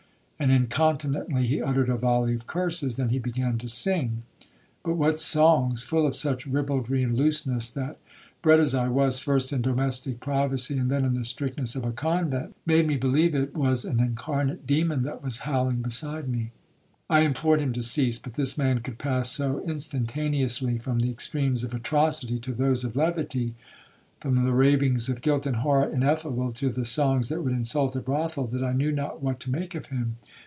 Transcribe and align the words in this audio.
And 0.43 0.51
incontinently 0.51 1.45
he 1.45 1.61
uttered 1.61 1.87
a 1.87 1.95
volley 1.97 2.33
of 2.33 2.47
curses. 2.47 2.95
Then 2.95 3.09
he 3.09 3.19
began 3.19 3.59
to 3.59 3.67
sing. 3.67 4.23
But 4.83 4.95
what 4.97 5.19
songs?—full 5.19 6.07
of 6.07 6.15
such 6.15 6.47
ribaldry 6.47 7.03
and 7.03 7.15
looseness, 7.15 7.69
that, 7.69 7.97
bred 8.41 8.59
as 8.59 8.73
I 8.73 8.87
was 8.87 9.19
first 9.19 9.53
in 9.53 9.61
domestic 9.61 10.19
privacy, 10.19 10.79
and 10.79 10.89
then 10.89 11.05
in 11.05 11.13
the 11.13 11.25
strictness 11.25 11.75
of 11.75 11.83
a 11.83 11.91
convent, 11.91 12.55
made 12.65 12.87
me 12.87 12.97
believe 12.97 13.35
it 13.35 13.53
was 13.55 13.85
an 13.85 13.99
incarnate 13.99 14.65
demon 14.65 15.03
that 15.03 15.21
was 15.23 15.37
howling 15.45 15.83
beside 15.83 16.27
me. 16.27 16.49
I 17.07 17.19
implored 17.19 17.61
him 17.61 17.71
to 17.73 17.83
cease, 17.83 18.17
but 18.17 18.33
this 18.33 18.57
man 18.57 18.79
could 18.79 18.97
pass 18.97 19.29
so 19.29 19.61
instantaneously 19.63 20.79
from 20.79 21.01
the 21.01 21.11
extremes 21.11 21.63
of 21.63 21.71
atrocity 21.71 22.39
to 22.39 22.51
those 22.55 22.83
of 22.83 22.95
levity,—from 22.95 24.45
the 24.45 24.51
ravings 24.53 25.07
of 25.09 25.19
guilt 25.21 25.45
and 25.47 25.57
horror 25.57 25.91
ineffable, 25.91 26.51
to 26.53 26.71
songs 26.83 27.29
that 27.29 27.41
would 27.43 27.53
insult 27.53 27.95
a 27.95 27.99
brothel, 27.99 28.45
that 28.47 28.63
I 28.63 28.71
knew 28.73 28.91
not 28.91 29.21
what 29.23 29.39
to 29.41 29.49
make 29.51 29.73
of 29.73 29.87
him. 29.87 30.17